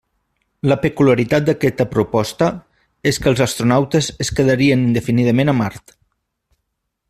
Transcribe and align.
La 0.69 0.77
peculiaritat 0.85 1.45
d'aquesta 1.49 1.85
proposta 1.91 2.47
és 3.11 3.21
que 3.25 3.29
els 3.33 3.45
astronautes 3.47 4.11
es 4.27 4.35
quedarien 4.41 4.89
indefinidament 4.89 5.55
a 5.55 5.57
Mart. 5.63 5.99